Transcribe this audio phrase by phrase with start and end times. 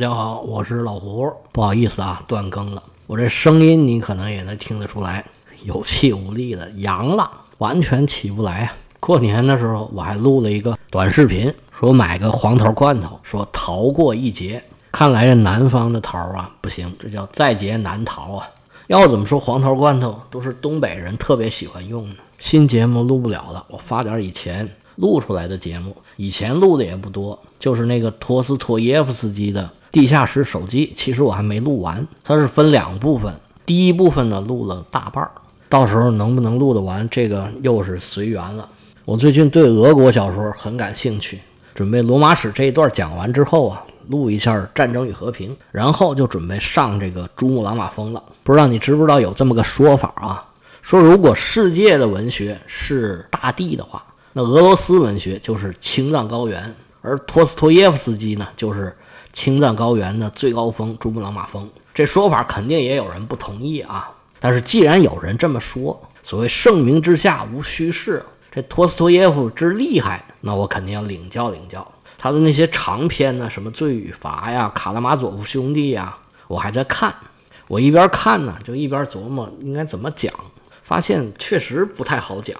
[0.00, 2.82] 大家好，我是老胡，不好意思啊，断更了。
[3.06, 5.22] 我这声音你可能也能听得出来，
[5.64, 8.72] 有气无力的，阳了，完全起不来啊。
[8.98, 14.64] 过年的时候我还录了一个短视频，说买个黄桃罐头，说逃过一劫。
[14.90, 18.48] 看来这南方的桃啊不行，这叫在劫难逃啊。
[18.86, 22.16] 要怎么说黄桃罐头都是东北人特别喜欢用的。
[22.38, 24.66] 新节目录不了了，我发点以前。
[24.96, 33.34] 录出来的节目，以前录的也不多，就是那个托斯托耶夫斯基的《地下室手机》，其实我还没录完，它是分两部分，
[33.66, 35.30] 第一部分呢录了大半儿，
[35.68, 38.68] 到时候能不能录得完，这个又是随缘了。
[39.04, 41.40] 我最近对俄国小说很感兴趣，
[41.74, 48.22] 准备罗马史这一段讲完之后啊，录一下《战争与和平》，然后就准备上这个珠穆朗玛峰了。
[48.44, 50.44] 不知道你知不知道有这么个说法啊？
[50.82, 54.02] 说如果世界的文学是大地的话。
[54.32, 56.72] 那俄罗斯文学就是青藏高原，
[57.02, 58.96] 而托斯托耶夫斯基呢，就是
[59.32, 61.68] 青藏高原的最高峰珠穆朗玛峰。
[61.94, 64.10] 这说法肯定也有人不同意啊。
[64.38, 76.16] 但是既然有人这么说，所谓盛名之下无虚事，这托斯托耶夫之厉害，那我肯定要领教领教他的那些长篇呢，什么罪与罚呀、卡拉马佐夫兄弟呀，
[76.48, 77.14] 我还在看。
[77.66, 80.32] 我一边看呢，就一边琢磨应该怎么讲，
[80.82, 82.58] 发现确实不太好讲。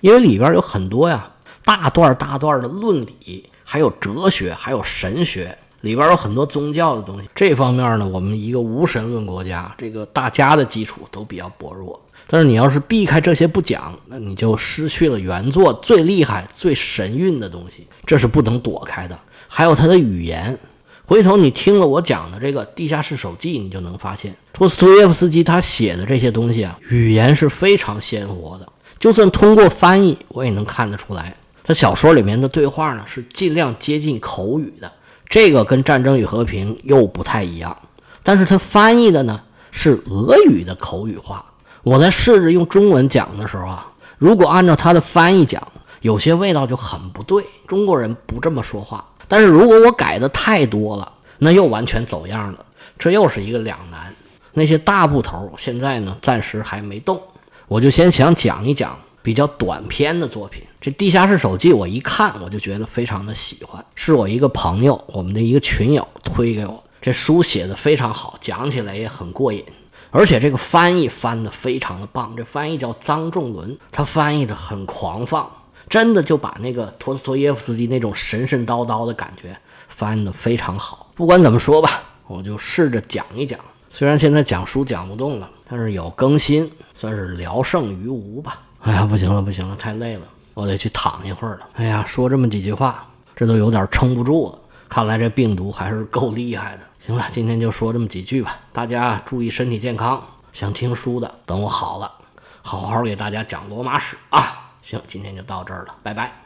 [0.00, 1.30] 因为里边有很多呀，
[1.64, 7.30] 大段大段的论理，还有哲学，还有神学，里边有很多宗教的东西。
[7.34, 11.98] 这方面呢，我们一个无神论国家，这个大家的基础都比较薄弱。
[12.26, 19.18] 但是你要是避开这些不讲，那你就失去了原作最厉害、最神韵的东西，这是不能躲开的。
[19.48, 20.58] 还有他的语言，
[21.06, 28.70] 回头你听了我讲的这个《地下室手记》，你就能发现，托斯托耶夫斯基他写的这些东西啊，语言是非常鲜活的。
[28.98, 31.34] 就算通过翻译，我也能看得出来，
[31.64, 34.90] 他小说里面的对话呢是尽量接近口语的，
[35.28, 37.76] 这个跟《战争与和平》又不太一样。
[38.22, 41.44] 但是他翻译的呢是俄语的口语化。
[41.82, 43.86] 我在试着用中文讲的时候啊，
[44.18, 45.66] 如果按照他的翻译讲，
[46.00, 47.44] 有些味道就很不对。
[47.66, 49.04] 中国人不这么说话。
[49.26, 52.64] 但是如果我改的太多了，那又完全走样了。
[52.98, 54.14] 这又是一个两难。
[54.52, 57.20] 那些大部头现在呢，暂时还没动。
[57.66, 60.62] 我就先想讲一讲比较短篇的作品。
[60.80, 66.82] 这《地下室手记》，我一看我就觉得非常的喜欢，是我一个朋友，我们的一个群友推给我。
[67.00, 69.64] 这书写的非常好，讲起来也很过瘾，
[70.10, 72.32] 而且这个翻译翻的非常的棒。
[72.36, 75.50] 这翻译叫臧仲伦，他翻译的很狂放，
[75.88, 79.56] 真的就把那个托斯托耶夫斯基那种神神叨叨的感觉
[79.88, 81.10] 翻的非常好。
[81.16, 83.58] 不管怎么说吧，我就试着讲一讲。
[83.90, 88.62] 虽然现在讲书讲不动了，但是有更新，算是聊胜于无吧。
[88.82, 91.68] 哎呀，不行了，不行了，太累了，我得去躺一会儿了。
[91.74, 93.06] 哎呀，说这么几句话，
[93.36, 94.58] 这都有点撑不住了。
[94.88, 96.82] 看来这病毒还是够厉害的。
[96.98, 98.58] 行了，今天就说这么几句吧。
[98.72, 100.22] 大家注意身体健康。
[100.52, 102.12] 想听书的，等我好了，
[102.60, 104.72] 好好给大家讲罗马史啊。
[104.82, 106.41] 行，今天就到这儿了，拜拜。